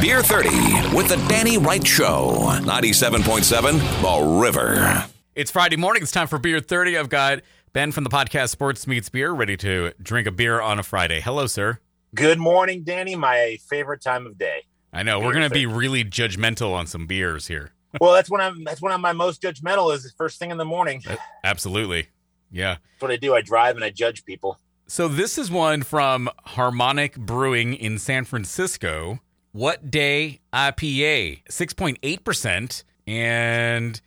[0.00, 0.48] Beer 30
[0.96, 2.30] with the Danny Wright Show.
[2.62, 5.04] 97.7 The River.
[5.34, 6.02] It's Friday morning.
[6.02, 6.96] It's time for Beer 30.
[6.96, 7.40] I've got
[7.74, 11.20] Ben from the podcast Sports Meets Beer ready to drink a beer on a Friday.
[11.20, 11.80] Hello, sir.
[12.14, 13.14] Good morning, Danny.
[13.14, 14.64] My favorite time of day.
[14.90, 17.72] I know we're going to be really judgmental on some beers here.
[18.00, 18.64] well, that's when I'm.
[18.64, 19.94] That's when I'm my most judgmental.
[19.94, 21.02] Is the first thing in the morning.
[21.06, 22.08] Uh, absolutely.
[22.50, 22.76] Yeah.
[22.94, 23.34] That's what I do.
[23.34, 24.58] I drive and I judge people.
[24.86, 29.20] So this is one from Harmonic Brewing in San Francisco.
[29.52, 32.84] What Day IPA, 6.8%.
[33.06, 34.00] And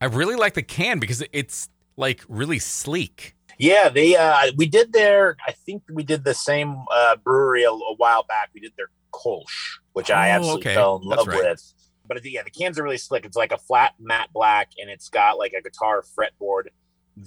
[0.00, 3.34] I really like the can because it's like really sleek.
[3.58, 4.16] Yeah, they.
[4.16, 5.36] Uh, we did their.
[5.46, 8.50] I think we did the same uh, brewery a, a while back.
[8.54, 10.74] We did their Kolsch, which I Oh, absolutely okay.
[10.74, 11.38] fell in love right.
[11.38, 11.72] with.
[12.08, 13.24] But yeah, the cans are really slick.
[13.24, 16.64] It's like a flat matte black, and it's got like a guitar fretboard,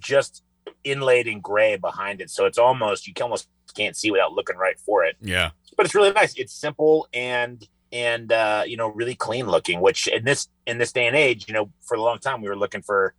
[0.00, 0.42] just
[0.82, 2.30] inlaid in gray behind it.
[2.30, 5.16] So it's almost you can almost can't see without looking right for it.
[5.20, 5.50] Yeah.
[5.76, 6.34] But it's really nice.
[6.36, 9.80] It's simple and and uh, you know really clean looking.
[9.80, 12.48] Which in this in this day and age, you know, for a long time we
[12.48, 13.14] were looking for,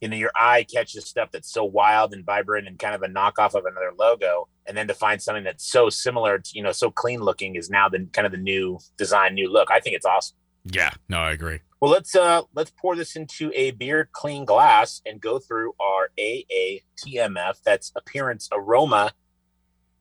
[0.00, 3.08] you know, your eye catches stuff that's so wild and vibrant and kind of a
[3.08, 6.72] knockoff of another logo, and then to find something that's so similar, to, you know,
[6.72, 9.70] so clean looking is now the kind of the new design, new look.
[9.70, 10.36] I think it's awesome.
[10.64, 10.90] Yeah.
[11.08, 11.60] No, I agree.
[11.80, 16.10] Well, let's uh let's pour this into a beer clean glass and go through our
[16.16, 17.54] AATMF.
[17.64, 19.10] That's appearance, aroma,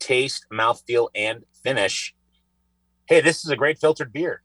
[0.02, 2.14] taste, mouthfeel, and finish.
[3.06, 4.42] Hey, this is a great filtered beer.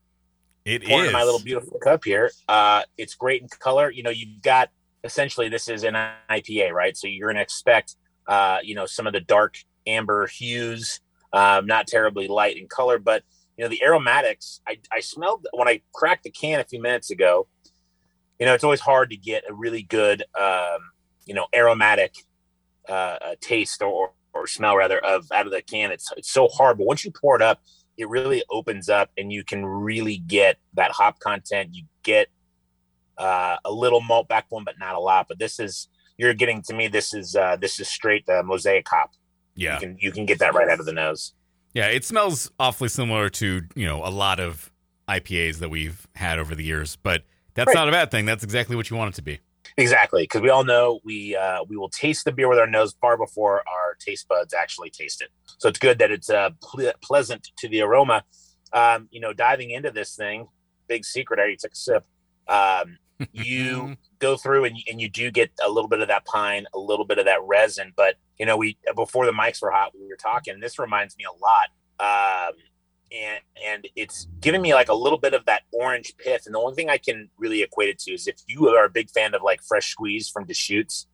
[0.65, 1.13] It Pouring is.
[1.13, 2.31] my little beautiful cup here.
[2.49, 3.91] Uh, it's great in color.
[3.91, 4.71] You know, you've got
[5.05, 5.95] essentially this is an
[6.29, 6.97] IPA, right?
[6.97, 11.01] So you're going to expect, uh, you know, some of the dark amber hues,
[11.33, 13.23] um, not terribly light in color, but
[13.57, 14.61] you know, the aromatics.
[14.67, 17.47] I, I smelled when I cracked the can a few minutes ago.
[18.39, 20.79] You know, it's always hard to get a really good, um,
[21.25, 22.15] you know, aromatic
[22.89, 25.91] uh, uh, taste or, or smell rather of out of the can.
[25.91, 27.61] It's it's so hard, but once you pour it up,
[27.97, 31.71] it really opens up and you can really get that hop content.
[31.73, 32.29] You get
[33.19, 35.27] uh, a little malt backbone, but not a lot.
[35.29, 36.89] But this is you're getting to me.
[36.89, 39.13] This is uh, this is straight uh, mosaic hop.
[39.55, 39.75] Yeah.
[39.75, 41.33] You can you can get that right out of the nose.
[41.75, 41.87] Yeah.
[41.89, 44.71] It smells awfully similar to, you know, a lot of
[45.09, 47.75] IPAs that we've had over the years, but that's Right.
[47.75, 48.27] not a bad thing.
[48.27, 49.41] That's exactly what you want it to be.
[49.79, 52.95] Exactly, because we all know we uh, we will taste the beer with our nose
[52.99, 55.29] far before our taste buds actually taste it.
[55.59, 58.25] So it's good that it's uh, ple- pleasant to the aroma.
[58.73, 60.49] Um, you know, diving into this thing,
[60.89, 61.39] big secret.
[61.39, 62.07] I already took a sip.
[62.49, 62.97] Um,
[63.33, 66.79] you go through and, and you do get a little bit of that pine, a
[66.79, 67.93] little bit of that resin.
[67.95, 70.59] But you know, we before the mics were hot, we were talking.
[70.59, 72.55] This reminds me a lot, um,
[73.13, 76.47] and and it's giving me like a little bit of that orange pith.
[76.47, 78.91] And the only thing I can really equate it to is if you are a
[78.91, 81.07] big fan of like fresh squeeze from Deschutes,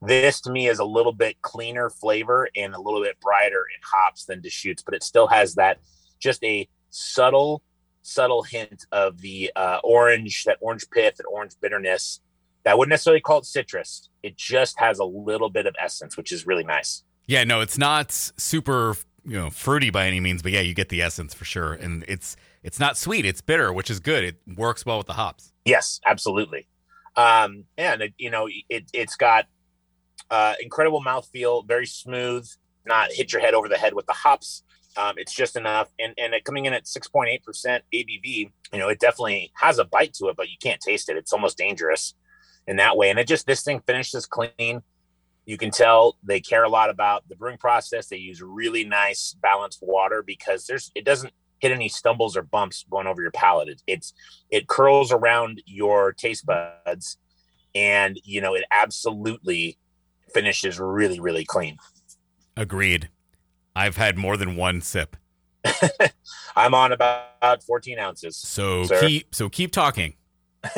[0.00, 3.80] this to me is a little bit cleaner flavor and a little bit brighter in
[3.84, 5.78] hops than Deschutes, but it still has that
[6.18, 7.62] just a subtle
[8.02, 12.20] subtle hint of the uh, orange, that orange pith, that orange bitterness.
[12.64, 14.08] That wouldn't necessarily call it citrus.
[14.22, 17.02] It just has a little bit of essence, which is really nice.
[17.26, 20.88] Yeah, no, it's not super, you know, fruity by any means, but yeah, you get
[20.88, 21.72] the essence for sure.
[21.74, 24.24] And it's it's not sweet, it's bitter, which is good.
[24.24, 25.52] It works well with the hops.
[25.64, 26.66] Yes, absolutely.
[27.16, 29.46] Um, and it, you know, it it's got
[30.30, 32.48] uh, incredible mouthfeel, very smooth,
[32.86, 34.62] not hit your head over the head with the hops.
[34.96, 38.50] Um, it's just enough, and and it coming in at six point eight percent ABV,
[38.72, 41.16] you know, it definitely has a bite to it, but you can't taste it.
[41.16, 42.14] It's almost dangerous
[42.66, 43.10] in that way.
[43.10, 44.82] And it just this thing finishes clean.
[45.44, 48.06] You can tell they care a lot about the brewing process.
[48.06, 52.84] They use really nice balanced water because there's it doesn't hit any stumbles or bumps
[52.90, 53.68] going over your palate.
[53.68, 54.12] It, it's
[54.50, 57.18] it curls around your taste buds,
[57.74, 59.78] and you know it absolutely
[60.32, 61.76] finishes really really clean.
[62.56, 63.08] Agreed.
[63.74, 65.16] I've had more than one sip.
[66.56, 68.36] I'm on about 14 ounces.
[68.36, 69.00] So Sir?
[69.00, 70.14] keep so keep talking.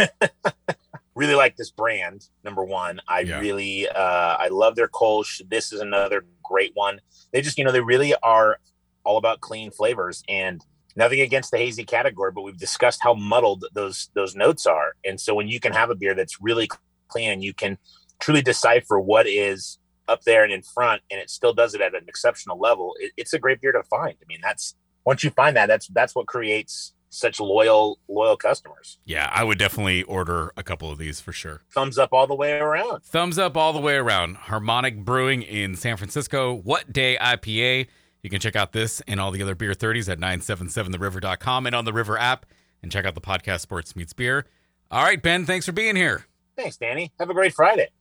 [1.15, 2.29] Really like this brand.
[2.43, 3.41] Number one, I Yeah.
[3.41, 5.41] really uh, I love their Kolsch.
[5.49, 7.01] This is another great one.
[7.33, 8.59] They just you know they really are
[9.05, 10.65] all about clean flavors and
[10.97, 14.95] nothing against the hazy category, but we've discussed how muddled those those notes are.
[15.05, 16.69] And so when you can have a beer that's really
[17.09, 17.79] clean and you can
[18.21, 19.79] truly decipher what is
[20.09, 23.13] up there and in front, and it still does it at an exceptional level, it,
[23.17, 24.15] it's a great beer to find.
[24.21, 24.75] I mean, that's
[25.05, 28.99] once you find that, that's that's what creates such loyal loyal customers.
[29.05, 31.63] Yeah, I would definitely order a couple of these for sure.
[31.73, 33.03] Thumbs up all the way around.
[33.05, 34.37] Thumbs up all the way around.
[34.37, 36.53] Harmonic Brewing in San Francisco.
[36.55, 37.87] What Day IPA.
[38.23, 41.85] You can check out this and all the other beer 30s at 977theriver.com and on
[41.85, 42.47] the River app
[42.83, 44.47] and check out the podcast Sports Meets Beer.
[44.91, 46.25] All right, Ben, thanks for being here.
[46.57, 47.13] Thanks, Danny.
[47.19, 47.89] Have a great Friday.